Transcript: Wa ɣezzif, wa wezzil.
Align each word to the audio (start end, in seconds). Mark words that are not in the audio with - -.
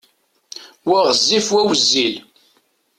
Wa 0.87 0.97
ɣezzif, 1.07 1.47
wa 1.53 1.61
wezzil. 1.67 2.15